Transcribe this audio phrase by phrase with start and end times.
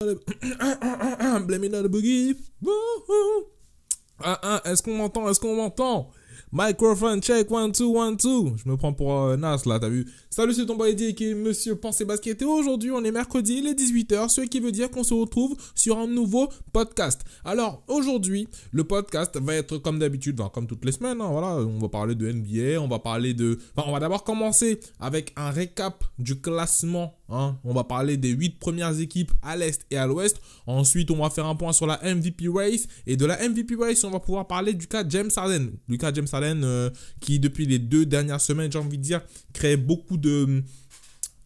[0.00, 2.34] Blame it on the boogie.
[4.18, 5.28] Ah, ah, est-ce qu'on m'entend?
[5.28, 6.10] Est-ce qu'on m'entend?
[6.52, 8.52] Microphone check, one, two, one, two.
[8.56, 11.34] Je me prends pour euh, Nas là, t'as vu Salut, c'est ton boy qui est
[11.34, 12.42] Monsieur Pensée Basket.
[12.42, 15.56] Et aujourd'hui, on est mercredi, il est 18h, ce qui veut dire qu'on se retrouve
[15.76, 17.20] sur un nouveau podcast.
[17.44, 21.20] Alors, aujourd'hui, le podcast va être comme d'habitude, enfin, comme toutes les semaines.
[21.20, 23.56] hein, voilà, on va parler de NBA, on va parler de.
[23.76, 27.14] Enfin, on va d'abord commencer avec un récap du classement.
[27.28, 27.58] hein.
[27.62, 30.40] On va parler des 8 premières équipes à l'Est et à l'Ouest.
[30.66, 32.88] Ensuite, on va faire un point sur la MVP race.
[33.06, 35.70] Et de la MVP race, on va pouvoir parler du cas James Harden.
[35.88, 36.90] Du cas James Harden euh,
[37.20, 39.20] qui, depuis les deux dernières semaines, j'ai envie de dire,
[39.52, 40.62] crée beaucoup de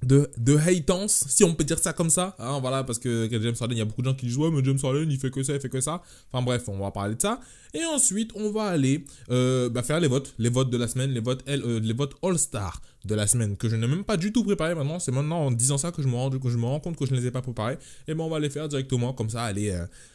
[0.04, 2.36] de, de hatance, si on peut dire ça comme ça.
[2.38, 4.50] hein, voilà, parce que James Harden, il y a beaucoup de gens qui disent Ouais,
[4.50, 6.02] mais James Harden, il fait que ça, il fait que ça.
[6.30, 7.40] Enfin bref, on va parler de ça.
[7.72, 11.10] Et ensuite, on va aller euh, bah, faire les votes, les votes de la semaine,
[11.10, 14.32] les votes, euh, les votes All-Star de la semaine, que je n'ai même pas du
[14.32, 14.98] tout préparé maintenant.
[14.98, 17.06] C'est maintenant en disant ça que je me rends, que je me rends compte que
[17.06, 17.78] je ne les ai pas préparés.
[18.06, 19.70] Et ben on va les faire directement, comme ça, aller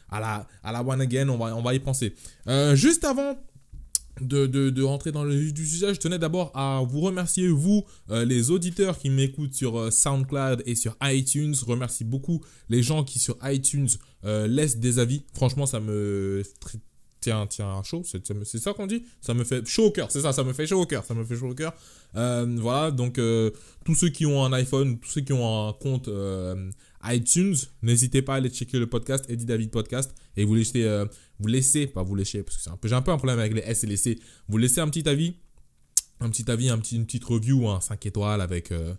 [0.09, 2.13] à, la, à la one again, on va, on va y penser.
[2.73, 3.37] Juste avant
[4.21, 7.47] de, de, de rentrer dans le vif du sujet, je tenais d'abord à vous remercier,
[7.47, 11.55] vous, euh, les auditeurs qui m'écoutent sur euh, SoundCloud et sur iTunes.
[11.65, 13.89] Remercie beaucoup les gens qui sur iTunes
[14.25, 15.23] euh, laissent des avis.
[15.33, 16.43] Franchement, ça me
[17.21, 18.03] tient, tient chaud.
[18.05, 20.11] C'est ça qu'on dit Ça me fait chaud au cœur.
[20.11, 21.03] C'est ça, ça me fait chaud au cœur.
[21.03, 21.73] Ça me fait chaud au cœur.
[22.13, 23.19] Voilà, donc
[23.85, 26.09] tous ceux qui ont un iPhone, tous ceux qui ont un compte
[27.03, 30.85] iTunes, n'hésitez pas à aller checker le podcast Eddie David Podcast et vous laissez,
[31.39, 33.39] vous laissez, pas vous laissez, parce que c'est un peu, j'ai un peu un problème
[33.39, 35.35] avec les S et les C, vous laissez un petit avis,
[36.19, 38.93] un petit avis, une petite review, hein, 5 étoiles avec euh,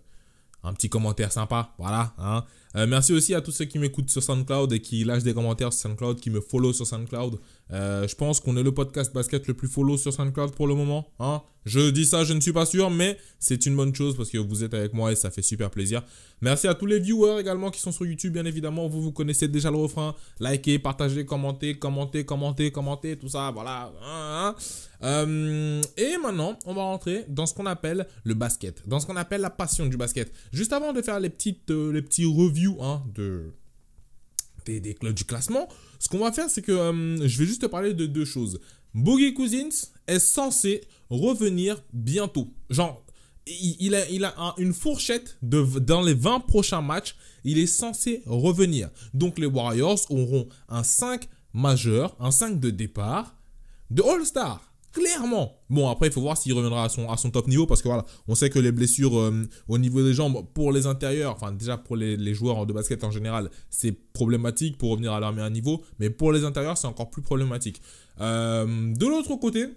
[0.63, 2.13] un petit commentaire sympa, voilà.
[2.17, 2.43] Hein.
[2.75, 5.73] Euh, merci aussi à tous ceux qui m'écoutent sur SoundCloud et qui lâchent des commentaires
[5.73, 7.39] sur SoundCloud, qui me follow sur SoundCloud.
[7.73, 10.75] Euh, je pense qu'on est le podcast basket le plus follow sur SoundCloud pour le
[10.75, 11.07] moment.
[11.19, 11.41] Hein.
[11.65, 14.37] Je dis ça, je ne suis pas sûr, mais c'est une bonne chose parce que
[14.37, 16.01] vous êtes avec moi et ça fait super plaisir.
[16.41, 18.87] Merci à tous les viewers également qui sont sur YouTube, bien évidemment.
[18.87, 20.15] Vous, vous connaissez déjà le refrain.
[20.39, 23.93] Likez, partagez, commentez, commentez, commentez, commentez, tout ça, voilà.
[24.03, 24.55] Hein, hein.
[25.03, 29.15] Euh, et maintenant, on va rentrer dans ce qu'on appelle le basket, dans ce qu'on
[29.15, 30.31] appelle la passion du basket.
[30.51, 33.51] Juste avant de faire les petites, les petits reviews hein, de
[34.65, 35.67] des, des du classement,
[35.99, 38.59] ce qu'on va faire, c'est que euh, je vais juste te parler de deux choses.
[38.93, 39.69] Boogie Cousins
[40.07, 42.53] est censé revenir bientôt.
[42.69, 43.03] Genre,
[43.47, 47.15] il, il a, il a un- une fourchette de, dans les 20 prochains matchs.
[47.43, 48.89] Il est censé revenir.
[49.15, 53.35] Donc, les Warriors auront un 5 majeur, un 5 de départ
[53.89, 54.70] de All-Star.
[54.93, 55.57] Clairement.
[55.69, 57.87] Bon, après, il faut voir s'il reviendra à son, à son top niveau parce que
[57.87, 61.53] voilà, on sait que les blessures euh, au niveau des jambes pour les intérieurs, enfin,
[61.53, 65.31] déjà pour les, les joueurs de basket en général, c'est problématique pour revenir à leur
[65.31, 65.81] meilleur niveau.
[65.99, 67.81] Mais pour les intérieurs, c'est encore plus problématique.
[68.19, 69.67] Euh, de l'autre côté,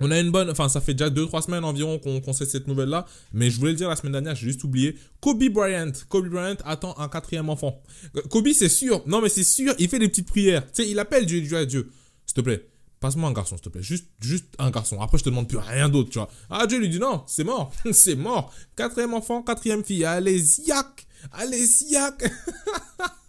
[0.00, 2.68] on a une bonne, enfin ça fait déjà 2-3 semaines environ qu'on qu'on sait cette
[2.68, 4.96] nouvelle là, mais je voulais le dire la semaine dernière, j'ai juste oublié.
[5.20, 7.82] Kobe Bryant, Kobe Bryant attend un quatrième enfant.
[8.16, 10.88] Euh, Kobe c'est sûr, non mais c'est sûr, il fait des petites prières, tu sais,
[10.88, 11.90] il appelle Dieu, Dieu Dieu.
[12.26, 12.64] S'il te plaît,
[13.00, 15.00] passe-moi un garçon s'il te plaît, juste, juste un garçon.
[15.00, 16.28] Après je te demande plus rien d'autre, tu vois.
[16.50, 18.52] Ah Dieu lui dit non, c'est mort, c'est mort.
[18.76, 22.24] Quatrième enfant, quatrième fille, allez yak, allez yak.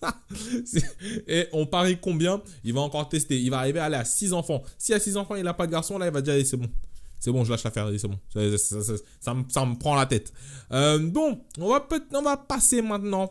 [1.27, 2.41] Et on parie combien?
[2.63, 3.39] Il va encore tester.
[3.39, 4.63] Il va arriver à aller à 6 enfants.
[4.77, 6.57] Si à 6 enfants, il n'a pas de garçon, là, il va dire allez, c'est
[6.57, 6.69] bon.
[7.19, 8.19] C'est bon, je lâche l'affaire, c'est bon.
[9.19, 10.31] Ça, me, ça me prend la tête.
[10.71, 13.29] Euh, bon, on va, on va passer maintenant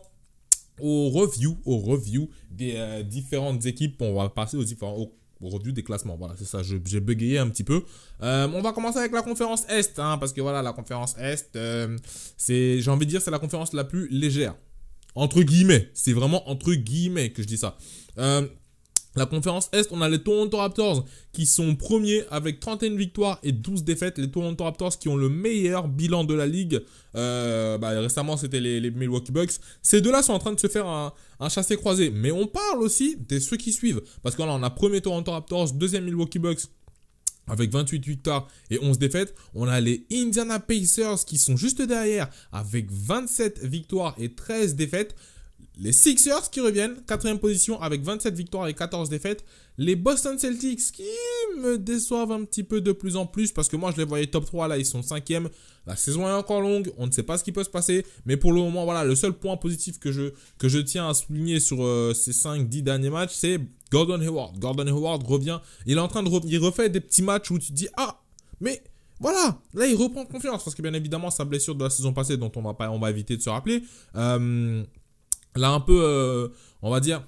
[0.79, 3.99] au review, au review des euh, différentes équipes.
[4.01, 5.07] On va passer aux différents,
[5.41, 6.17] au review des classements.
[6.17, 6.61] Voilà, c'est ça.
[6.63, 7.83] J'ai bégayé un petit peu.
[8.21, 11.55] Euh, on va commencer avec la conférence Est, hein, parce que voilà, la conférence Est,
[11.55, 11.97] euh,
[12.37, 14.55] c'est, j'ai envie de dire, c'est la conférence la plus légère.
[15.15, 17.77] Entre guillemets, c'est vraiment entre guillemets que je dis ça.
[18.17, 18.47] Euh,
[19.15, 23.51] la conférence Est, on a les Toronto Raptors qui sont premiers avec 31 victoires et
[23.51, 24.17] 12 défaites.
[24.19, 26.81] Les Toronto Raptors qui ont le meilleur bilan de la ligue.
[27.15, 29.53] Euh, bah, récemment, c'était les, Milwaukee Bucks.
[29.81, 31.11] Ces deux-là sont en train de se faire un,
[31.49, 32.11] chassé-croisé.
[32.11, 34.01] Mais on parle aussi des ceux qui suivent.
[34.21, 36.61] Parce là, on a premier Toronto Raptors, deuxième Milwaukee Bucks
[37.47, 39.33] avec 28 victoires et 11 défaites.
[39.55, 45.15] On a les Indiana Pacers qui sont juste derrière avec 27 victoires et 13 défaites.
[45.81, 49.45] Les Sixers qui reviennent, quatrième position avec 27 victoires et 14 défaites.
[49.77, 51.03] Les Boston Celtics qui
[51.61, 54.27] me déçoivent un petit peu de plus en plus parce que moi je les voyais
[54.27, 55.49] top 3 là, ils sont cinquième.
[55.87, 58.05] La saison est encore longue, on ne sait pas ce qui peut se passer.
[58.25, 61.81] Mais pour le moment, voilà, le seul point positif que je, tiens à souligner sur
[61.81, 63.59] euh, ces 5-10 derniers matchs, c'est
[63.89, 64.59] Gordon Hayward.
[64.59, 67.57] Gordon Hayward revient, il est en train de re- il refait des petits matchs où
[67.57, 68.21] tu te dis ah
[68.59, 68.83] mais
[69.21, 72.35] voilà, là il reprend confiance parce que bien évidemment sa blessure de la saison passée
[72.37, 73.81] dont on va pas on va éviter de se rappeler,
[74.15, 74.83] euh,
[75.55, 76.47] là un peu euh,
[76.81, 77.25] on va dire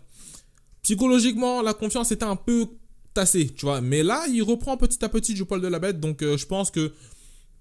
[0.82, 2.66] psychologiquement la confiance était un peu
[3.14, 6.00] tassée, tu vois, mais là il reprend petit à petit du poil de la bête
[6.00, 6.94] donc euh, je pense que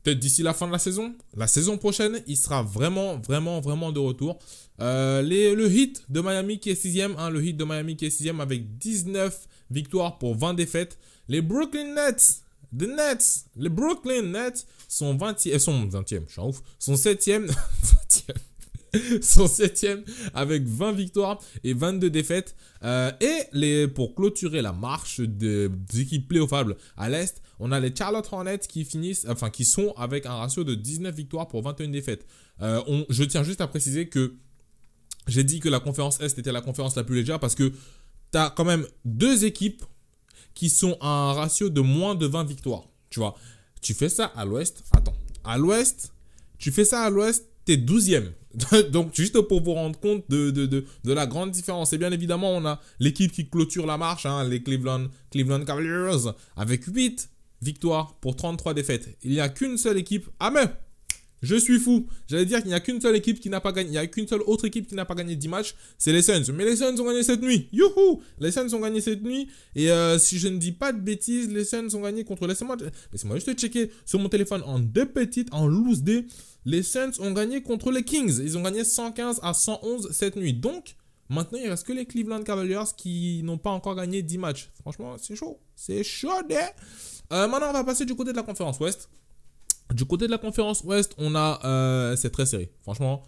[0.03, 1.15] peut-être d'ici la fin de la saison.
[1.37, 4.39] La saison prochaine, il sera vraiment, vraiment, vraiment de retour.
[4.81, 8.07] Euh, les, le hit de Miami qui est sixième, hein, le hit de Miami qui
[8.07, 10.99] est sixième avec 19 victoires pour 20 défaites.
[11.29, 12.43] Les Brooklyn Nets,
[12.77, 18.35] the Nets, les Brooklyn Nets sont 20e, sont 20e, je suis ouf, sont 7e, 20e.
[19.23, 19.87] sont 7
[20.35, 22.57] avec 20 victoires et 22 défaites.
[22.83, 27.95] Euh, et les, pour clôturer la marche des, équipes playoffables à l'Est, on a les
[27.95, 31.89] Charlotte Hornets qui finissent, enfin qui sont avec un ratio de 19 victoires pour 21
[31.89, 32.27] défaites.
[32.63, 34.35] Euh, on, je tiens juste à préciser que
[35.27, 37.73] j'ai dit que la conférence Est était la conférence la plus légère parce que
[38.33, 39.85] tu as quand même deux équipes
[40.55, 42.85] qui sont à un ratio de moins de 20 victoires.
[43.11, 43.37] Tu vois,
[43.81, 44.85] tu fais ça à l'Ouest.
[44.93, 46.13] Attends, à l'Ouest,
[46.59, 48.25] tu fais ça à l'Ouest, t'es 12e.
[48.91, 51.93] Donc, juste pour vous rendre compte de, de, de, de, la grande différence.
[51.93, 56.31] Et bien évidemment, on a l'équipe qui clôture la marche, hein, les Cleveland, Cleveland Cavaliers,
[56.57, 57.31] avec 8
[57.63, 59.17] victoires pour 33 défaites.
[59.23, 60.27] Il n'y a qu'une seule équipe.
[60.41, 60.67] Ah mais
[61.43, 62.07] je suis fou.
[62.29, 63.89] J'allais dire qu'il n'y a qu'une seule équipe qui n'a pas gagné.
[63.89, 65.75] Il n'y a qu'une seule autre équipe qui n'a pas gagné 10 matchs.
[65.97, 66.53] C'est les Suns.
[66.55, 67.69] Mais les Suns ont gagné cette nuit.
[67.73, 69.49] Youhou Les Suns ont gagné cette nuit.
[69.75, 72.47] Et euh, si je ne dis pas de bêtises, les Suns ont gagné contre.
[72.47, 72.77] Laissez-moi
[73.13, 76.27] laissez juste checker sur mon téléphone en deux petites, en loose D.
[76.65, 78.39] Les Suns ont gagné contre les Kings.
[78.43, 80.53] Ils ont gagné 115 à 111 cette nuit.
[80.53, 80.97] Donc,
[81.29, 84.71] maintenant, il reste que les Cleveland Cavaliers qui n'ont pas encore gagné 10 matchs.
[84.81, 85.59] Franchement, c'est chaud.
[85.75, 86.31] C'est chaud.
[87.33, 89.09] Euh, maintenant, on va passer du côté de la conférence Ouest.
[89.95, 91.61] Du côté de la conférence Ouest, on a.
[91.65, 92.71] Euh, c'est très serré.
[92.83, 93.23] Franchement,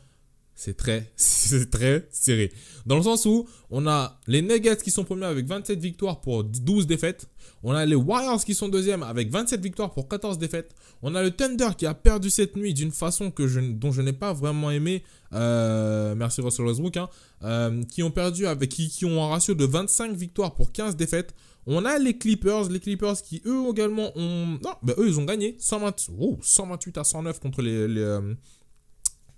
[0.54, 1.70] c'est très, c'est
[2.10, 2.52] serré.
[2.86, 6.44] Dans le sens où on a les Nuggets qui sont premiers avec 27 victoires pour
[6.44, 7.28] 12 défaites.
[7.62, 10.74] On a les Warriors qui sont deuxièmes avec 27 victoires pour 14 défaites.
[11.02, 14.32] On a le Thunder qui a perdu cette nuit d'une façon dont je n'ai pas
[14.32, 15.04] vraiment aimé.
[15.32, 16.96] Euh, merci Russell Westbrook.
[16.96, 17.08] Hein,
[17.44, 20.96] euh, qui ont perdu avec qui, qui ont un ratio de 25 victoires pour 15
[20.96, 21.34] défaites.
[21.66, 24.58] On a les Clippers, les Clippers qui eux également ont...
[24.62, 27.72] Non, ben eux ils ont gagné 128 à 109 contre les...
[27.72, 28.34] Euh,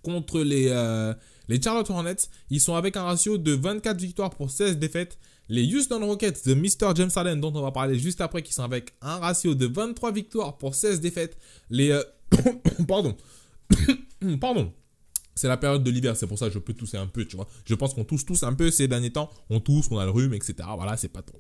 [0.05, 1.13] contre les, euh,
[1.49, 2.29] les Charlotte Hornets.
[2.51, 5.19] Ils sont avec un ratio de 24 victoires pour 16 défaites.
[5.49, 6.95] Les Houston Rockets de Mr.
[6.95, 10.13] James Harden, dont on va parler juste après, qui sont avec un ratio de 23
[10.13, 11.37] victoires pour 16 défaites.
[11.69, 11.91] Les...
[11.91, 12.03] Euh,
[12.89, 13.17] pardon.
[14.41, 14.73] pardon.
[15.45, 17.37] C'est la période de l'hiver, c'est pour ça que je peux tousser un peu, tu
[17.37, 17.47] vois.
[17.67, 19.29] Je pense qu'on tousse tous un peu ces derniers temps.
[19.51, 20.55] On tousse, on a le rhume, etc.
[20.75, 21.39] Voilà, c'est pas trop,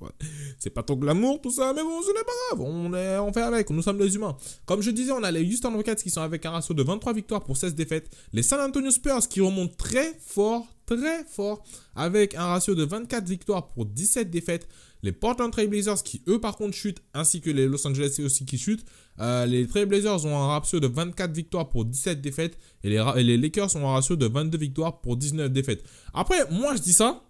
[0.58, 2.60] c'est pas trop glamour tout ça, mais bon, ce n'est pas grave.
[2.60, 4.36] On est, on fait avec, nous sommes des humains.
[4.66, 7.14] Comme je disais, on a les Houston Rockets qui sont avec un ratio de 23
[7.14, 8.14] victoires pour 16 défaites.
[8.34, 11.64] Les San Antonio Spurs qui remontent très fort, très fort,
[11.96, 14.68] avec un ratio de 24 victoires pour 17 défaites.
[15.04, 18.46] Les Portland Trail Blazers qui eux par contre chutent, ainsi que les Los Angeles aussi
[18.46, 18.86] qui chutent.
[19.20, 23.36] Euh, les Trail Blazers ont un ratio de 24 victoires pour 17 défaites et les,
[23.36, 25.84] Lakers ont un ratio de 22 victoires pour 19 défaites.
[26.14, 27.22] Après, moi je dis ça,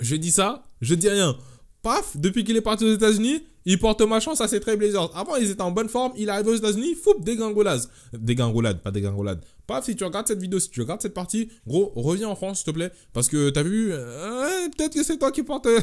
[0.00, 1.36] je dis ça, je dis rien.
[1.82, 5.16] Paf, depuis qu'il est parti aux États-Unis, il porte ma chance à ses Trail Blazers.
[5.16, 7.82] Avant, ils étaient en bonne forme, il arrive aux États-Unis, fou, dégringolade.
[8.12, 9.44] Dégringolade, pas dégringolade.
[9.82, 12.66] Si tu regardes cette vidéo, si tu regardes cette partie, gros, reviens en France, s'il
[12.66, 12.90] te plaît.
[13.12, 15.68] Parce que t'as vu, euh, peut-être que c'est toi qui porte.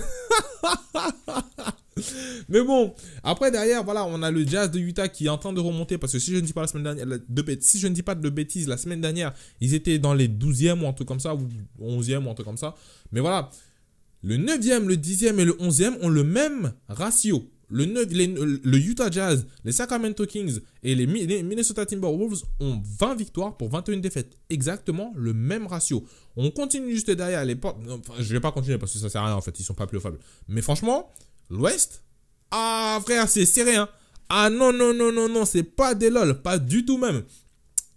[2.49, 2.93] Mais bon,
[3.23, 5.97] après derrière, voilà, on a le Jazz de Utah qui est en train de remonter
[5.97, 8.03] parce que si je ne dis pas la semaine dernière, de, si je ne dis
[8.03, 11.19] pas de bêtises, la semaine dernière, ils étaient dans les 12e ou un truc comme
[11.19, 11.47] ça, ou
[11.81, 12.75] 11e ou un truc comme ça.
[13.11, 13.49] Mais voilà,
[14.21, 17.49] le 9e, le 10e et le 11e ont le même ratio.
[17.69, 21.05] Le, le, Utah Jazz, les Sacramento Kings et les,
[21.43, 24.37] Minnesota Timberwolves ont 20 victoires pour 21 défaites.
[24.49, 26.05] Exactement le même ratio.
[26.37, 27.77] On continue juste derrière les portes.
[27.89, 29.59] Enfin, je vais pas continuer parce que ça sert à rien en fait.
[29.59, 30.19] Ils sont pas plus faibles.
[30.47, 31.11] Mais franchement,
[31.49, 32.03] l'Ouest,
[32.51, 33.75] ah frère, c'est serré.
[33.75, 33.89] Hein.
[34.29, 36.41] Ah non, non, non, non, non, c'est pas des lol.
[36.41, 37.23] Pas du tout même.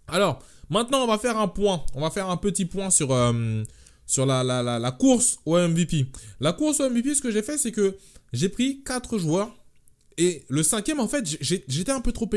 [0.07, 1.85] Alors, maintenant, on va faire un point.
[1.95, 3.13] On va faire un petit point sur.
[3.13, 3.63] Euh,
[4.05, 6.07] sur la, la, la, la, course au MVP.
[6.41, 7.95] La course au MVP, ce que j'ai fait, c'est que
[8.33, 9.55] j'ai pris 4 joueurs.
[10.17, 12.29] Et le cinquième, en fait, j'étais un, peu trop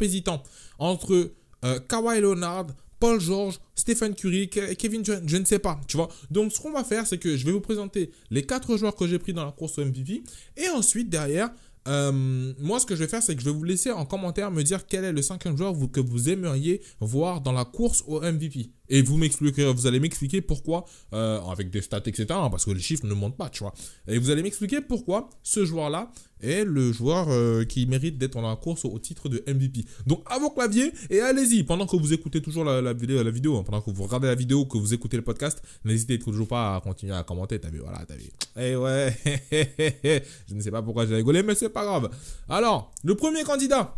[0.00, 0.42] hésitant
[0.78, 1.32] entre
[1.64, 2.66] euh, Kawhi Leonard,
[3.00, 6.08] Paul George, Stephen Curry, Kevin Durant, je ne sais pas, tu vois.
[6.30, 9.06] Donc, ce qu'on va faire, c'est que je vais vous présenter les 4 joueurs que
[9.06, 10.22] j'ai pris dans la course au MVP.
[10.56, 11.50] Et ensuite, derrière,
[11.86, 14.50] euh, moi, ce que je vais faire, c'est que je vais vous laisser en commentaire
[14.50, 18.20] me dire quel est le cinquième joueur que vous aimeriez voir dans la course au
[18.20, 18.70] MVP.
[18.88, 22.70] Et vous m'expliquerez, vous allez m'expliquer pourquoi, euh, avec des stats, etc., hein, parce que
[22.70, 23.72] les chiffres ne montent pas, tu vois.
[24.06, 28.48] Et vous allez m'expliquer pourquoi ce joueur-là est le joueur euh, qui mérite d'être dans
[28.48, 29.84] la course au titre de MVP.
[30.06, 31.64] Donc, à vos claviers et allez-y.
[31.64, 34.34] Pendant que vous écoutez toujours la, vidéo, la vidéo hein, pendant que vous regardez la
[34.34, 37.58] vidéo, que vous écoutez le podcast, n'hésitez toujours pas à continuer à commenter.
[37.58, 38.30] T'as vu, voilà, t'as vu.
[38.56, 39.16] Eh ouais,
[40.48, 42.10] je ne sais pas pourquoi j'ai rigolé, mais c'est pas grave.
[42.48, 43.96] Alors, le premier candidat.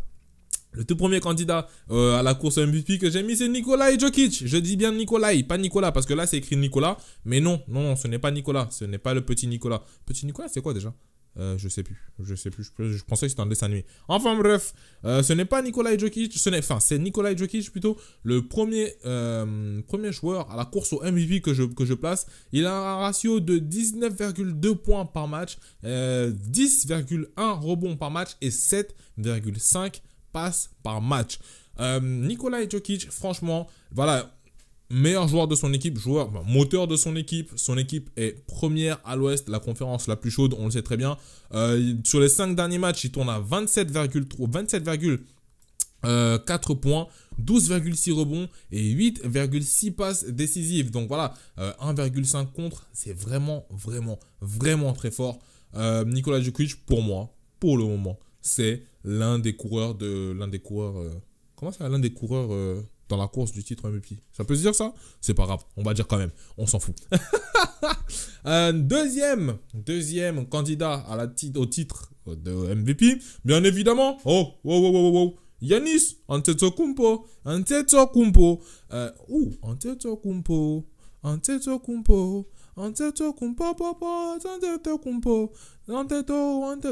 [0.72, 4.46] Le tout premier candidat euh, à la course MVP que j'ai mis, c'est Nikolai Jokic.
[4.46, 6.96] Je dis bien Nikolai, pas Nicolas, parce que là, c'est écrit Nicolas.
[7.24, 8.68] Mais non, non, ce n'est pas Nicolas.
[8.70, 9.82] Ce n'est pas le petit Nicolas.
[10.06, 10.94] Petit Nicolas, c'est quoi déjà?
[11.38, 13.84] Euh, je sais plus, je sais plus, je, pensais que c'était un dessin animé.
[14.08, 14.74] Enfin bref,
[15.04, 18.94] euh, ce n'est pas Nikolai Jokic, ce n'est, enfin c'est Nikolai Jokic plutôt, le premier,
[19.86, 22.26] premier joueur à la course au MVP que je, que je place.
[22.50, 27.28] Il a un ratio de 19,2 points par match, 10,1
[27.60, 30.00] rebonds par match et 7,5
[30.32, 31.38] passes par match.
[32.02, 34.30] Nikolai Jokic, franchement, voilà,
[34.90, 37.52] meilleur joueur de son équipe, joueur moteur de son équipe.
[37.56, 40.96] Son équipe est première à l'ouest, la conférence la plus chaude, on le sait très
[40.96, 41.16] bien.
[41.54, 44.88] Euh, sur les 5 derniers matchs, il tourne à 27,4 27,
[46.04, 46.38] euh,
[46.80, 47.06] points,
[47.40, 50.90] 12,6 rebonds et 8,6 passes décisives.
[50.90, 55.38] Donc voilà, 1,5 euh, contre, c'est vraiment, vraiment, vraiment très fort.
[56.06, 60.94] Nicolas Djokovic, pour moi, pour le moment, c'est l'un des coureurs de l'un des coureurs.
[61.56, 62.50] comment ça, l'un des coureurs
[63.10, 64.16] dans la course du titre MVP.
[64.32, 64.94] Ça peut se dire ça?
[65.20, 66.96] C'est pas grave, on va dire quand même, on s'en fout.
[68.44, 71.04] Un deuxième, deuxième candidat
[71.56, 79.10] au titre de MVP, bien évidemment, oh, oh, oh, oh, oh, Yanis Antetokounmpo, Antetokounmpo, euh,
[79.28, 80.86] ouh, Antetokounmpo,
[81.22, 82.48] Antetokounmpo,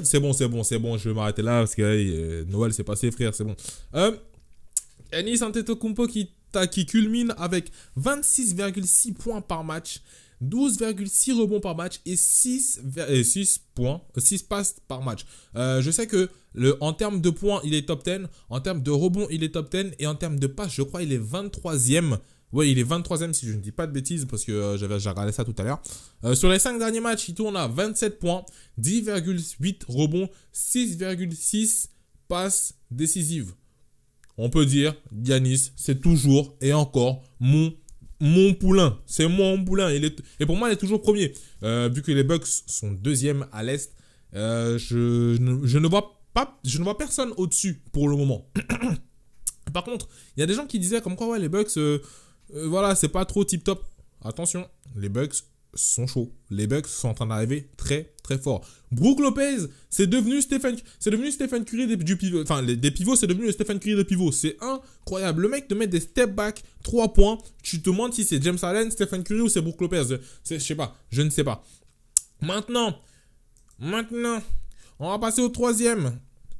[0.04, 2.84] C'est bon, c'est bon, c'est bon, je vais m'arrêter là parce que euh, Noël s'est
[2.84, 3.56] passé, frère, c'est bon.
[3.94, 4.12] Euh,
[5.12, 6.30] Ennis Antetokounmpo qui,
[6.70, 10.02] qui culmine avec 26,6 points par match,
[10.42, 12.82] 12,6 rebonds par match et 6,
[13.22, 15.24] 6 points, 6 passes par match.
[15.56, 16.28] Euh, je sais que
[16.80, 18.26] en termes de points, il est top 10.
[18.50, 19.92] En termes de rebonds, il est top 10.
[19.98, 22.18] Et en termes de passes, je crois il est 23e.
[22.52, 24.94] Oui, il est 23e si je ne dis pas de bêtises parce que euh, j'avais
[24.94, 25.82] regardé ça tout à l'heure.
[26.24, 28.44] Euh, sur les 5 derniers matchs, il tourne à 27 points,
[28.80, 31.88] 10,8 rebonds, 6,6
[32.28, 33.54] passes décisives
[34.40, 37.74] on peut dire, Yanis, c'est toujours et encore mon,
[38.20, 39.00] mon poulain.
[39.04, 39.90] C'est mon poulain.
[39.90, 41.34] Et pour moi, il est toujours premier.
[41.64, 43.92] Euh, vu que les Bucks sont deuxième à l'Est,
[44.32, 48.48] je, je, ne vois pas, je ne vois personne au-dessus pour le moment.
[49.72, 51.76] Par contre, il y a des gens qui disaient comme quoi, ouais, les Bucks,
[52.54, 53.84] euh, voilà, c'est pas trop tip-top.
[54.24, 56.32] Attention, les Bucks sont chauds.
[56.50, 58.66] Les Bucks sont en train d'arriver très très fort.
[58.90, 59.58] Brook Lopez,
[59.90, 63.46] c'est devenu Stephen, c'est devenu Stephen Curry des, du pivot, enfin des pivots, c'est devenu
[63.46, 64.32] le Stephen Curry des pivots.
[64.32, 65.42] C'est incroyable.
[65.42, 67.38] Le mec te met des step back, 3 points.
[67.62, 70.18] Tu te demandes si c'est James Allen, Stephen Curry ou c'est Brook Lopez.
[70.48, 71.64] Je sais pas, je ne sais pas.
[72.40, 72.98] Maintenant,
[73.78, 74.42] maintenant,
[74.98, 76.18] on va passer au troisième.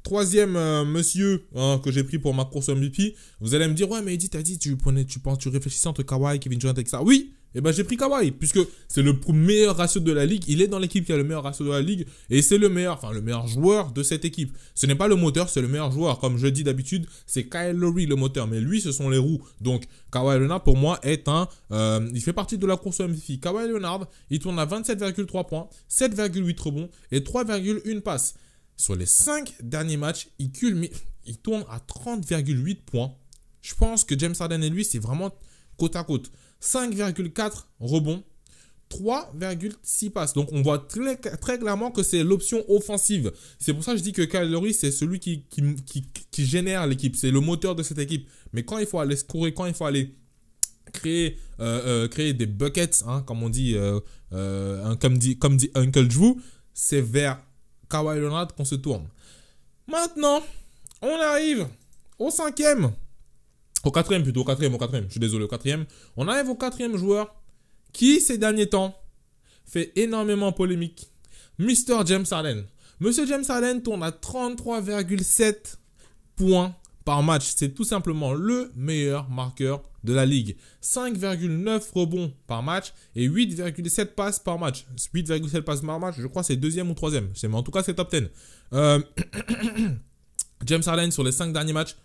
[0.09, 3.15] Troisième euh, monsieur hein, que j'ai pris pour ma course MVP.
[3.41, 5.87] Vous allez me dire, ouais, mais Eddie, t'as dit, tu prenais, tu penses, tu réfléchissais
[5.87, 7.03] entre Kawhi, Kevin Durant et ça.
[7.03, 10.45] Oui, et eh ben j'ai pris Kawhi, puisque c'est le meilleur ratio de la ligue.
[10.47, 12.07] Il est dans l'équipe qui a le meilleur ratio de la ligue.
[12.31, 14.51] Et c'est le meilleur, enfin le meilleur joueur de cette équipe.
[14.73, 16.17] Ce n'est pas le moteur, c'est le meilleur joueur.
[16.17, 18.47] Comme je dis d'habitude, c'est Kyle Lowry le moteur.
[18.47, 19.43] Mais lui, ce sont les roues.
[19.61, 21.47] Donc Kawhi Leonard, pour moi, est un...
[21.71, 23.37] Euh, il fait partie de la course MVP.
[23.39, 28.33] Kawhi Leonard, il tourne à 27,3 points, 7,8 rebonds et 3,1 passes.
[28.79, 30.51] Sur les 5 derniers matchs, il,
[31.25, 33.13] il tourne à 30,8 points.
[33.61, 35.35] Je pense que James Harden et lui, c'est vraiment
[35.77, 36.31] côte à côte.
[36.61, 38.23] 5,4 rebonds,
[38.89, 40.31] 3,6 passes.
[40.31, 43.33] Donc on voit très, très clairement que c'est l'option offensive.
[43.59, 47.17] C'est pour ça que je dis que Kyle c'est celui qui, qui, génère l'équipe.
[47.17, 48.29] C'est le moteur de cette équipe.
[48.53, 50.15] Mais quand il faut aller scorer, quand il faut aller
[50.93, 53.99] créer, euh, euh, créer des buckets, hein, comme on dit, euh,
[55.01, 56.37] comme dit, comme dit Uncle Drew,
[56.73, 57.43] c'est vers
[57.89, 59.07] Kawhi Leonard qu'on se tourne.
[59.87, 60.41] Maintenant,
[61.01, 61.67] on arrive
[62.17, 62.91] au cinquième.
[63.83, 65.05] Au quatrième plutôt, au quatrième, au quatrième.
[65.05, 65.85] Je suis désolé, au quatrième.
[66.17, 67.33] On arrive au quatrième joueur
[67.93, 68.95] qui, ces derniers temps,
[69.65, 71.09] fait énormément polémique.
[71.57, 72.05] Mr.
[72.05, 72.65] James Harden.
[72.99, 75.75] Monsieur James Harden tourne à 33,7
[76.35, 76.75] points
[77.05, 77.53] par match.
[77.55, 80.55] C'est tout simplement le meilleur marqueur de la ligue.
[80.81, 84.85] 5,9 rebonds par match et 8,7 passes par match.
[85.13, 87.29] 8,7 passes par match, je crois c'est deuxième ou troisième.
[87.43, 88.29] Mais en tout cas, c'est top 10.
[88.73, 88.99] Euh,
[90.65, 91.95] James Harden sur les 5 derniers matchs,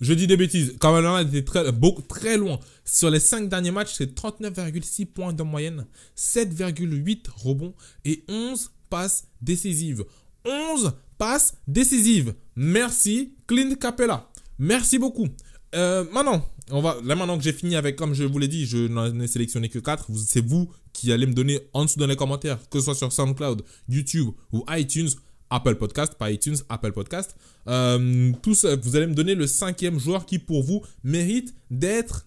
[0.00, 0.76] je dis des bêtises.
[0.80, 2.58] Kawhi était très, beaucoup, très loin.
[2.84, 5.86] Sur les 5 derniers matchs, c'est 39,6 points de moyenne,
[6.16, 7.74] 7,8 rebonds
[8.04, 10.04] et 11 passes décisives.
[10.44, 12.34] 11 passes décisives.
[12.56, 14.30] Merci, Clint Capella.
[14.58, 15.26] Merci beaucoup.
[15.74, 18.66] Euh, maintenant, on va, là maintenant que j'ai fini avec, comme je vous l'ai dit,
[18.66, 20.08] je n'en ai sélectionné que 4.
[20.26, 23.12] C'est vous qui allez me donner en dessous dans les commentaires, que ce soit sur
[23.12, 25.10] SoundCloud, YouTube ou iTunes,
[25.50, 27.36] Apple Podcast, pas iTunes, Apple Podcast.
[27.68, 32.26] Euh, vous allez me donner le cinquième joueur qui, pour vous, mérite d'être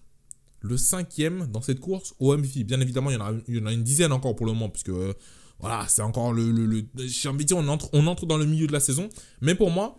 [0.60, 2.64] le cinquième dans cette course au MVP.
[2.64, 3.14] Bien évidemment, il
[3.54, 5.14] y en a, une dizaine encore pour le moment, puisque euh,
[5.60, 8.46] voilà, c'est encore le, le, j'ai envie de dire, on entre, on entre dans le
[8.46, 9.08] milieu de la saison.
[9.40, 9.98] Mais pour moi,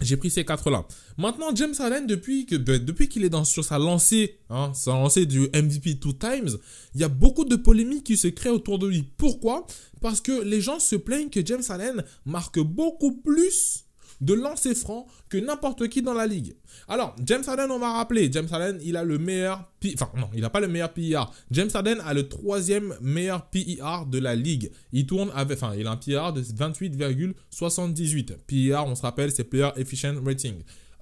[0.00, 0.86] J'ai pris ces quatre-là.
[1.16, 4.92] Maintenant, James Harden, depuis que ben, depuis qu'il est dans, sur sa lancée, hein, sa
[4.92, 6.50] lancée du MVP two times,
[6.94, 9.04] il y a beaucoup de polémiques qui se créent autour de lui.
[9.16, 9.66] Pourquoi?
[10.00, 13.83] Parce que les gens se plaignent que James Harden marque beaucoup plus
[14.24, 16.56] de lancer franc que n'importe qui dans la ligue.
[16.88, 20.40] Alors, James Harden, on va rappeler, James Harden, il a le meilleur, enfin non, il
[20.40, 21.30] n'a pas le meilleur PIR.
[21.50, 24.70] James Harden a le troisième meilleur PIR de la ligue.
[24.92, 28.36] Il tourne avec, enfin, il a un PIR de 28,78.
[28.46, 30.54] PIR, on se rappelle, c'est Player Efficient Rating.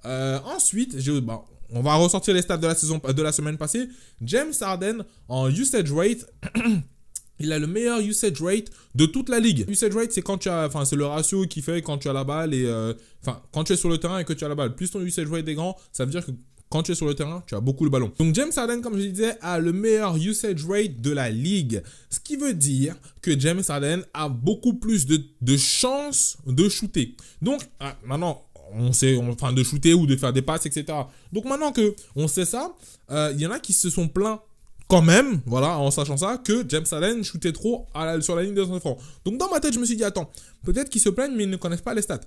[0.05, 3.87] Euh, ensuite, bah, on va ressortir les stats de la saison de la semaine passée.
[4.21, 6.25] James Harden en usage rate
[7.39, 9.65] il a le meilleur usage rate de toute la ligue.
[9.67, 12.13] Usage rate, c'est quand tu as, enfin, c'est le ratio qui fait quand tu as
[12.13, 14.47] la balle et, euh, enfin, quand tu es sur le terrain et que tu as
[14.47, 14.75] la balle.
[14.75, 16.31] Plus ton usage rate est grand, ça veut dire que
[16.69, 18.11] quand tu es sur le terrain, tu as beaucoup le ballon.
[18.17, 21.83] Donc James Harden, comme je disais, a le meilleur usage rate de la ligue.
[22.09, 27.15] Ce qui veut dire que James Harden a beaucoup plus de, chances de shooter.
[27.43, 28.41] Donc, ah, maintenant,
[28.73, 30.97] on sait, enfin, de shooter ou de faire des passes, etc.
[31.31, 32.73] Donc maintenant que on sait ça,
[33.11, 34.41] euh, il y en a qui se sont plaints
[34.87, 37.87] quand même, voilà, en sachant ça, que James Allen shootait trop
[38.21, 38.97] sur la ligne de 200 francs.
[39.25, 40.29] Donc dans ma tête, je me suis dit, attends,
[40.63, 42.21] peut-être qu'ils se plaignent, mais ils ne connaissent pas les stats.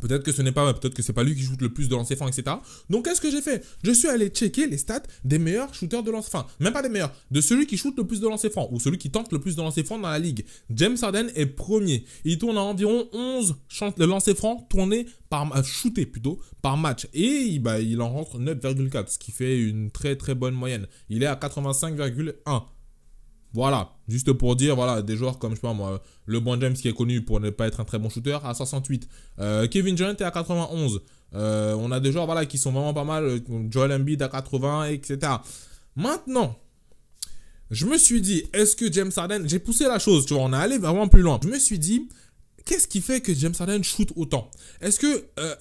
[0.00, 1.94] Peut-être que ce n'est pas, peut-être que c'est pas lui qui shoot le plus de
[1.94, 2.56] lancers francs, etc.
[2.90, 3.64] Donc qu'est-ce que j'ai fait?
[3.84, 6.46] Je suis allé checker les stats des meilleurs shooters de lancers francs.
[6.58, 8.98] Même pas des meilleurs, de celui qui shoot le plus de lancers francs ou celui
[8.98, 10.44] qui tente le plus de lancers francs dans la ligue.
[10.70, 12.04] James Harden est premier.
[12.24, 13.56] Il tourne à environ 11
[13.96, 19.08] de lancers francs tournés par shootés plutôt par match et bah, il en rentre 9,4,
[19.08, 20.86] ce qui fait une très très bonne moyenne.
[21.08, 22.62] Il est à 85,1.
[23.54, 26.88] Voilà, juste pour dire, voilà, des joueurs comme, je sais pas moi, LeBron James qui
[26.88, 29.08] est connu pour ne pas être un très bon shooter à 68.
[29.38, 31.02] Euh, Kevin Durant est à 91.
[31.34, 33.40] Euh, on a des joueurs, voilà, qui sont vraiment pas mal.
[33.70, 35.32] Joel Embiid à 80, etc.
[35.96, 36.56] Maintenant,
[37.70, 40.52] je me suis dit, est-ce que James Harden, j'ai poussé la chose, tu vois, on
[40.52, 41.38] est allé vraiment plus loin.
[41.42, 42.08] Je me suis dit,
[42.64, 44.50] qu'est-ce qui fait que James Harden shoot autant?
[44.80, 45.54] Est-ce que, euh,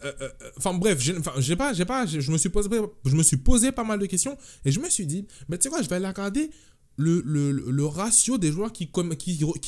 [0.57, 1.00] enfin bref,
[1.39, 2.69] j'ai pas, je me suis posé,
[3.43, 5.89] posé pas mal de questions et je me suis dit, mais tu sais quoi, je
[5.89, 6.51] vais aller regarder
[6.98, 8.91] le, ratio des joueurs qui,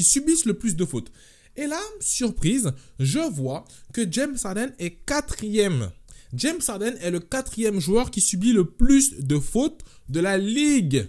[0.03, 1.11] subissent le plus de fautes.
[1.55, 5.91] Et là, surprise, je vois que James Harden est quatrième.
[6.33, 11.07] James Harden est le quatrième joueur qui subit le plus de fautes de la ligue.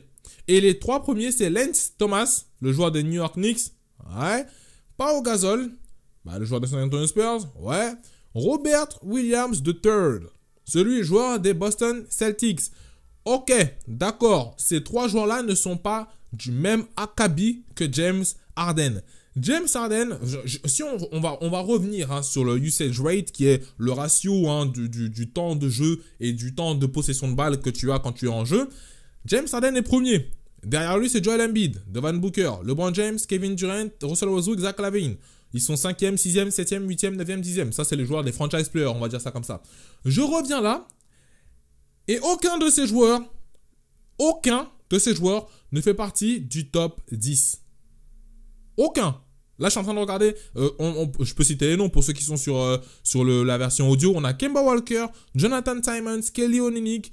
[0.49, 3.73] Et les trois premiers, c'est Lance Thomas, le joueur des New York Knicks.
[4.19, 4.45] Ouais.
[4.99, 5.71] Pau Gasol,
[6.25, 7.49] bah, le joueur des San Antonio Spurs.
[7.59, 7.93] Ouais.
[8.35, 10.27] Robert Williams III,
[10.65, 12.71] celui joueur des Boston Celtics.
[13.25, 13.53] Ok,
[13.89, 19.03] d'accord, ces trois joueurs-là ne sont pas du même acabit que James Harden.
[19.37, 20.19] James Harden,
[20.65, 25.31] si on, va, revenir hein, sur le usage rate, qui est le ratio hein, du,
[25.31, 28.27] temps de jeu et du temps de possession de balle que tu as quand tu
[28.27, 28.69] es en jeu,
[29.25, 30.31] James Harden est premier.
[30.63, 35.17] Derrière lui, c'est Joel Embiid, Devin Booker, LeBron James, Kevin Durant, Russell Westbrook, Zach Lavine.
[35.53, 37.73] Ils sont 5e, 6e, 7e, 8e, 9e, 10e.
[37.73, 39.63] Ça, c'est les joueurs des franchise players, on va dire ça comme ça.
[40.05, 40.87] Je reviens là
[42.09, 43.21] et aucun de ces joueurs,
[44.19, 47.61] aucun de ces joueurs ne fait partie du top 10.
[48.77, 49.21] Aucun.
[49.59, 50.35] Là, je suis en train de regarder.
[50.57, 50.71] Euh,
[51.21, 54.13] je peux citer les noms pour ceux qui sont sur, euh, sur la version audio.
[54.17, 57.13] On a Kemba Walker, Jonathan Simons, Kelly Olynyk,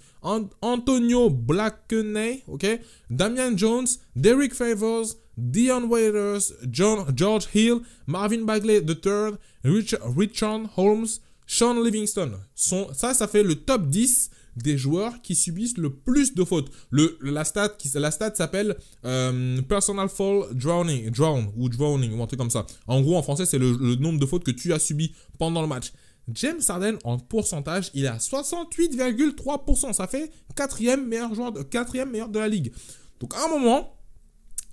[0.62, 2.66] Antonio Blackney, ok,
[3.10, 5.06] Damian Jones, Derek Favors,
[5.38, 11.08] Dion Waiters, John, George Hill, Marvin Bagley III, Richard, Richard Holmes,
[11.46, 12.32] Sean Livingston.
[12.56, 16.72] ça, ça fait le top 10 des joueurs qui subissent le plus de fautes.
[16.90, 22.28] Le, la stat, la stat s'appelle euh, Personal Fall Drowning, Drown ou Drowning ou un
[22.28, 22.66] truc comme ça.
[22.88, 25.68] En gros, en français, c'est le, nombre de fautes que tu as subi pendant le
[25.68, 25.94] match.
[26.34, 29.94] James Harden, en pourcentage, il est à 68,3%.
[29.94, 32.72] Ça fait quatrième meilleur joueur, de, quatrième meilleur de la ligue.
[33.20, 33.98] Donc à un moment,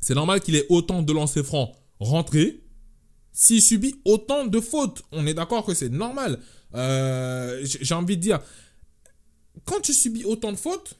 [0.00, 2.62] c'est normal qu'il ait autant de lancers francs rentrés
[3.32, 5.02] s'il subit autant de fautes.
[5.12, 6.38] On est d'accord que c'est normal.
[6.74, 8.40] Euh, j'ai envie de dire,
[9.64, 10.98] quand tu subis autant de fautes,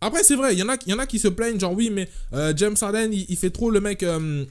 [0.00, 1.88] après c'est vrai, il y, en a, y en a qui se plaignent, genre oui,
[1.90, 4.02] mais euh, James Harden, il, fait trop le mec...
[4.02, 4.44] Euh,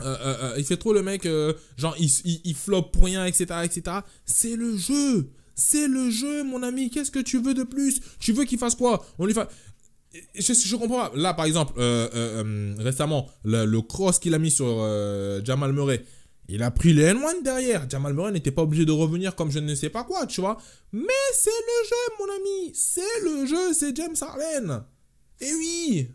[0.00, 1.28] euh, il fait trop le mec,
[1.76, 2.10] genre il,
[2.44, 3.46] il, flop pour rien, etc.
[3.62, 3.98] etc.
[4.26, 5.30] C'est le jeu.
[5.54, 6.90] C'est le jeu, mon ami.
[6.90, 8.00] Qu'est-ce que tu veux de plus?
[8.18, 9.06] Tu veux qu'il fasse quoi?
[9.20, 9.34] On lui.
[10.34, 11.12] Je, comprends pas.
[11.14, 11.74] Là, par exemple,
[12.80, 14.66] récemment, le cross qu'il a mis sur
[15.44, 16.04] Jamal Murray.
[16.54, 17.88] Il a pris les N1 derrière.
[17.88, 20.58] Jamal Murray n'était pas obligé de revenir comme je ne sais pas quoi, tu vois.
[20.92, 22.72] Mais c'est le jeu, mon ami.
[22.74, 24.84] C'est le jeu, c'est James Harden.
[25.40, 26.08] Et oui.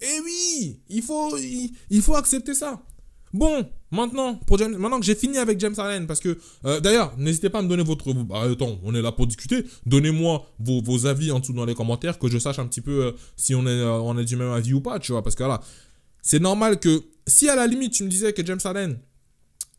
[0.00, 0.80] Et oui.
[0.88, 2.82] Il faut, il, faut accepter ça.
[3.32, 7.16] Bon, maintenant, pour James, maintenant que j'ai fini avec James Harden, parce que, euh, d'ailleurs,
[7.16, 8.12] n'hésitez pas à me donner votre...
[8.12, 9.64] Bah, attends, on est là pour discuter.
[9.86, 13.04] Donnez-moi vos, vos, avis en dessous dans les commentaires, que je sache un petit peu
[13.04, 15.22] euh, si on est, euh, on est du même avis ou pas, tu vois.
[15.22, 15.60] Parce que là,
[16.20, 18.98] c'est normal que, si à la limite, tu me disais que James Harden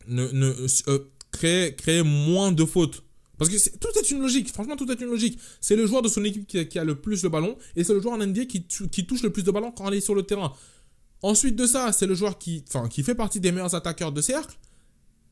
[0.10, 1.00] ne, ne euh,
[1.32, 3.04] créer, moins de fautes
[3.38, 5.40] Parce que tout est une logique, franchement, tout est une logique.
[5.62, 8.02] C'est le joueur de son équipe qui a, le plus le ballon, et c'est le
[8.02, 8.64] joueur en NBA qui,
[9.06, 10.54] touche le plus de ballons quand il est sur le terrain.
[11.22, 14.58] Ensuite de ça, c'est le joueur qui, qui fait partie des meilleurs attaqueurs de cercle,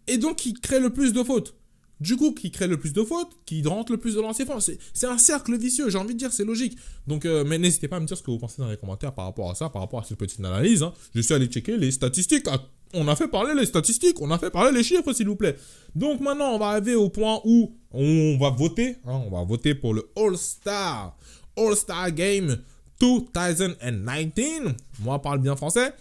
[0.07, 1.55] et donc qui crée le plus de fautes.
[1.99, 4.61] Du coup, qui crée le plus de fautes, qui rentre le plus de lancers francs.
[4.93, 6.77] C'est un cercle vicieux, j'ai envie de dire, c'est logique.
[7.07, 9.13] Donc, euh, mais n'hésitez pas à me dire ce que vous pensez dans les commentaires
[9.13, 10.83] par rapport à ça, par rapport à cette petite analyse.
[10.83, 10.93] Hein.
[11.15, 12.45] Je suis allé checker les statistiques.
[12.47, 12.61] Ah,
[12.93, 15.57] on a fait parler les statistiques, on a fait parler les chiffres, s'il vous plaît.
[15.95, 18.97] Donc maintenant, on va arriver au point où on va voter.
[19.05, 19.21] Hein.
[19.25, 21.17] on va voter pour le All-Star.
[21.57, 22.57] All-Star Game
[22.99, 24.75] 2019.
[24.99, 25.93] Moi, parle bien français.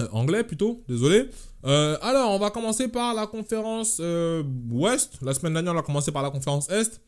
[0.00, 1.30] Euh, anglais plutôt, désolé.
[1.66, 5.18] Euh, alors, on va commencer par la conférence euh, Ouest.
[5.22, 7.00] La semaine dernière, on a commencé par la conférence Est.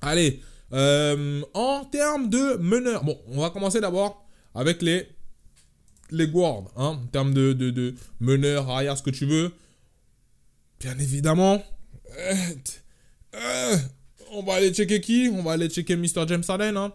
[0.00, 0.40] Allez,
[0.72, 5.08] en termes de meneurs, bon, on va commencer d'abord avec les,
[6.10, 6.64] les guards.
[6.76, 9.52] Hein, en termes de, de, de meneurs, arrière, ce que tu veux.
[10.80, 11.62] Bien évidemment,
[14.32, 15.30] on va aller checker qui?
[15.32, 16.26] On va aller checker Mr.
[16.26, 16.76] James Harden.
[16.76, 16.92] Hein.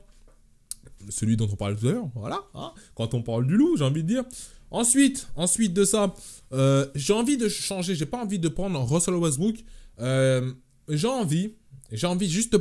[1.09, 2.43] Celui dont on parlait tout à l'heure, voilà.
[2.53, 2.71] Hein.
[2.95, 4.23] Quand on parle du loup, j'ai envie de dire.
[4.69, 6.13] Ensuite, ensuite de ça,
[6.53, 7.95] euh, j'ai envie de changer.
[7.95, 9.55] J'ai pas envie de prendre Russell Westbrook.
[9.99, 10.51] Euh,
[10.87, 11.55] j'ai envie,
[11.91, 12.57] j'ai envie juste,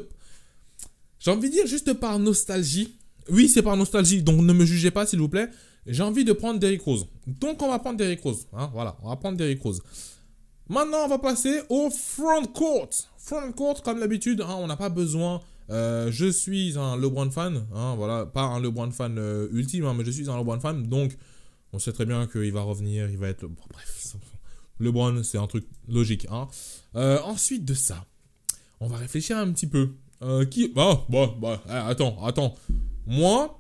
[1.19, 2.97] j'ai envie de dire juste par nostalgie.
[3.29, 5.49] Oui, c'est par nostalgie, donc ne me jugez pas s'il vous plaît.
[5.87, 7.07] J'ai envie de prendre Derrick Rose.
[7.27, 8.47] Donc on va prendre Derrick Rose.
[8.53, 9.81] Hein, voilà, on va prendre Derrick Rose.
[10.69, 12.91] Maintenant, on va passer au front court.
[13.19, 15.41] Front court, comme d'habitude, hein, on n'a pas besoin.
[15.71, 19.19] Euh, je suis un LeBron fan, hein, voilà, pas un LeBron fan
[19.53, 21.17] ultime, hein, mais je suis un LeBron fan, donc
[21.73, 23.47] on sait très bien qu'il va revenir, il va être.
[23.47, 24.17] bref,
[24.81, 26.27] LeBron, c'est un truc logique.
[26.31, 26.49] Hein.
[26.97, 28.05] Euh, ensuite de ça,
[28.81, 29.91] on va réfléchir un petit peu.
[30.23, 30.69] Euh, qui.
[30.69, 32.57] Bah, bah, bah, eh, attends, attends.
[33.07, 33.60] Moi,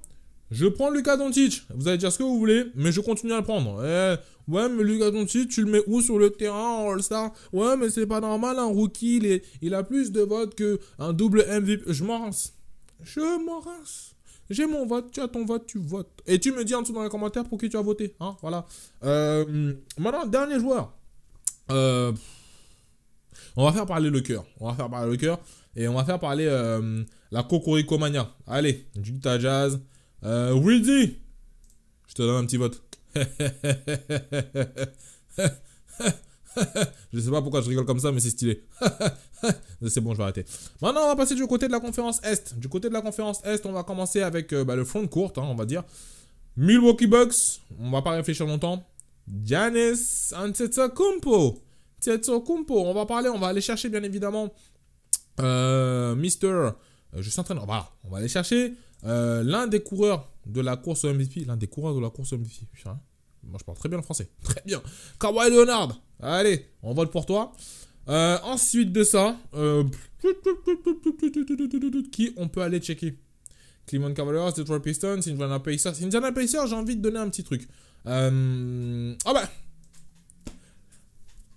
[0.50, 1.62] je prends Lucas Doncic.
[1.74, 3.84] Vous allez dire ce que vous voulez, mais je continue à le prendre.
[3.84, 4.16] Eh,
[4.50, 7.32] ouais, mais Lucas Doncic, tu le mets où sur le terrain en All-Star?
[7.52, 11.84] Ouais, mais c'est pas normal, un rookie, il, a plus de votes qu'un double MVP.
[11.92, 12.54] Je m'en rince.
[13.02, 14.14] Je m'en rince.
[14.50, 16.10] J'ai mon vote, tu as ton vote, tu votes.
[16.26, 18.16] Et tu me dis en dessous dans les commentaires pour qui tu as voté.
[18.18, 18.66] Hein, voilà.
[19.04, 20.92] Euh, maintenant, dernier joueur.
[21.70, 22.12] Euh,
[23.56, 24.44] on va faire parler le cœur.
[24.58, 25.38] On va faire parler le cœur.
[25.76, 28.28] Et on va faire parler euh, la Cocorico Mania.
[28.48, 29.80] Allez, Utah Jazz.
[30.24, 30.60] Euh,
[32.06, 32.82] Je te donne un petit vote.
[37.12, 38.62] je sais pas pourquoi je rigole comme ça, mais c'est stylé.
[39.88, 40.44] c'est bon, je vais arrêter.
[40.82, 42.58] Maintenant, on va passer du côté de la conférence Est.
[42.58, 45.32] Du côté de la conférence Est, on va commencer avec euh, bah, le front court,
[45.36, 45.84] hein, on va dire.
[46.56, 48.84] Milwaukee Bucks, on va pas réfléchir longtemps.
[49.44, 51.62] Giannis Antetokounmpo.
[51.98, 54.52] Antetokounmpo, on va parler, on va aller chercher bien évidemment
[55.40, 56.46] euh, Mister...
[56.46, 56.72] Euh,
[57.16, 57.60] je suis en train de...
[57.60, 61.44] Voilà, on va aller chercher euh, l'un des coureurs de la course MVP.
[61.44, 62.66] L'un des coureurs de la course MVP.
[63.44, 64.28] Moi, je parle très bien le français.
[64.42, 64.82] Très bien.
[65.18, 65.98] Kawhi Leonard.
[66.20, 67.52] Allez, on vote pour toi.
[68.08, 69.84] Euh, ensuite de ça, euh,
[72.12, 73.16] qui on peut aller checker?
[73.86, 76.02] Cleveland Cavaliers, Detroit Pistons, Indiana Pacers.
[76.02, 77.66] Indiana Pacers, j'ai envie de donner un petit truc.
[78.04, 78.30] Ah
[79.26, 79.48] bah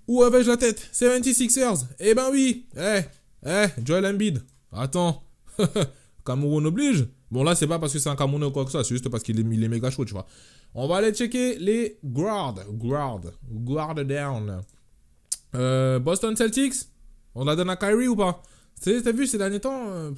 [0.08, 0.90] Où avais-je la tête?
[0.94, 3.02] 76ers Eh ben oui Eh
[3.46, 5.24] Eh Joel Embiid Attends
[6.26, 8.84] Cameroun oblige Bon là c'est pas parce que c'est un Camerounais ou quoi que ça,
[8.84, 10.28] c'est juste parce qu'il est, est méga chaud, tu vois.
[10.76, 14.62] On va aller checker les guard, guard, guard down.
[15.56, 16.76] Euh, Boston Celtics,
[17.34, 18.44] on la donne à Kyrie ou pas?
[18.80, 20.12] T'as vu ces derniers temps euh,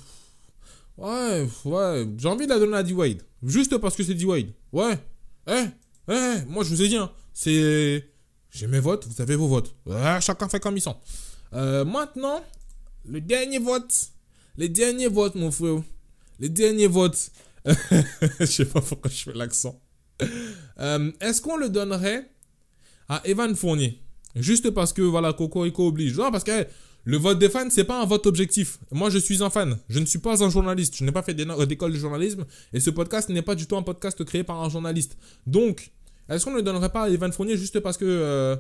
[0.98, 3.22] Ouais, ouais, j'ai envie de la donner à D-Wade.
[3.42, 4.48] Juste parce que c'est D-Wade.
[4.74, 5.00] Ouais,
[5.48, 5.68] eh,
[6.10, 8.10] eh, moi je vous ai dit, hein, c'est...
[8.50, 9.74] J'ai mes votes, vous avez vos votes.
[10.20, 10.96] chacun fait comme il sent.
[11.54, 12.44] Euh, maintenant,
[13.06, 14.10] le dernier vote.
[14.58, 15.82] Les derniers votes, mon frère.
[16.40, 17.32] Les derniers votes.
[18.40, 19.82] je sais pas pourquoi je fais l'accent.
[20.80, 22.30] Euh, est-ce qu'on le donnerait
[23.10, 24.02] à Evan Fournier?
[24.36, 26.18] Juste parce que, voilà, Cocorico oblige.
[26.18, 26.68] Non, parce que
[27.06, 28.80] le vote des fans, c'est pas un vote objectif.
[28.92, 29.78] Moi, je suis un fan.
[29.90, 30.96] Je ne suis pas un journaliste.
[30.98, 32.46] Je n'ai pas fait euh, d'école de journalisme.
[32.74, 35.18] Et ce podcast n'est pas du tout un podcast créé par un journaliste.
[35.46, 35.92] Donc,
[36.28, 38.06] est-ce qu'on ne le donnerait pas à Evan Fournier juste parce que...
[38.06, 38.56] Euh,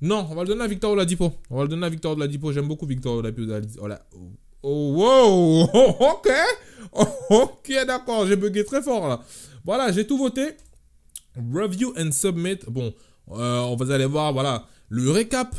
[0.00, 1.34] non, on va le donner à Victor Oladipo.
[1.50, 2.50] On va le donner à Victor Oladipo.
[2.52, 3.52] J'aime beaucoup Victor Oladipo.
[4.62, 5.62] Oh, wow,
[6.00, 6.28] ok,
[7.30, 9.20] ok, d'accord, j'ai bugué très fort là.
[9.64, 10.48] Voilà, j'ai tout voté.
[11.36, 12.58] Review and submit.
[12.68, 12.92] Bon,
[13.30, 15.54] euh, on va aller voir, voilà, le récap.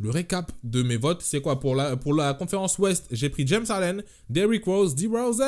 [0.00, 1.60] Le récap de mes votes, c'est quoi?
[1.60, 5.06] Pour la, pour la conférence Ouest J'ai pris James Allen, Derrick Rose, D.
[5.06, 5.40] Rose,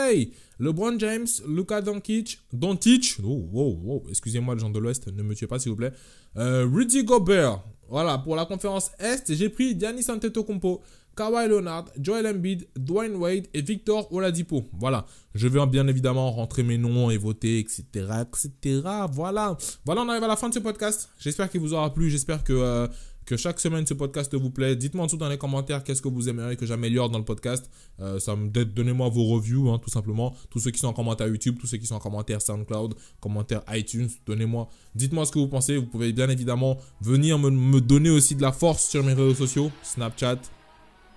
[0.61, 5.35] LeBron James, Luka Doncic, Doncic, oh, oh, oh, excusez-moi le gens de l'Ouest, ne me
[5.35, 5.93] tuez pas s'il vous plaît,
[6.37, 7.65] euh, Rudy Gobert.
[7.89, 10.83] Voilà, pour la conférence Est, j'ai pris Giannis Antetokounmpo,
[11.17, 14.65] Kawhi Leonard, Joel Embiid, Dwayne Wade et Victor Oladipo.
[14.79, 18.83] Voilà, je vais bien évidemment rentrer mes noms et voter, etc., etc.
[19.13, 21.11] Voilà, voilà, on arrive à la fin de ce podcast.
[21.19, 22.11] J'espère qu'il vous aura plu.
[22.11, 22.87] J'espère que euh,
[23.25, 24.77] que chaque semaine ce podcast vous plaît.
[24.77, 27.71] Dites-moi en dessous dans les commentaires qu'est-ce que vous aimeriez que j'améliore dans le podcast.
[28.01, 30.35] Euh, donnez-moi vos reviews, hein, tout simplement.
[30.51, 33.63] Tous ceux qui sont en commentaire YouTube, tous ceux qui sont en commentaire SoundCloud, commentaire
[33.71, 34.69] iTunes, donnez-moi.
[34.95, 35.77] Dites-moi ce que vous pensez.
[35.77, 39.71] Vous pouvez bien évidemment venir me donner aussi de la force sur mes réseaux sociaux,
[39.83, 40.39] Snapchat,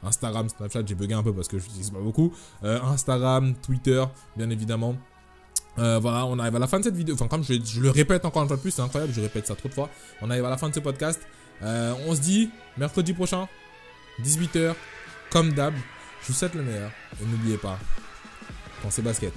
[0.03, 2.33] Instagram, Snapchat, j'ai bugué un peu parce que je n'utilise pas beaucoup.
[2.63, 4.03] Euh, Instagram, Twitter,
[4.35, 4.95] bien évidemment.
[5.79, 7.15] Euh, voilà, on arrive à la fin de cette vidéo.
[7.15, 9.55] Enfin, comme je, je le répète encore une fois plus, c'est incroyable, je répète ça
[9.55, 9.89] trop de fois.
[10.21, 11.21] On arrive à la fin de ce podcast.
[11.63, 13.47] Euh, on se dit mercredi prochain,
[14.23, 14.73] 18h,
[15.31, 15.73] comme d'hab.
[16.21, 16.91] Je vous souhaite le meilleur.
[17.21, 17.77] Et n'oubliez pas,
[18.81, 19.33] pensez basket.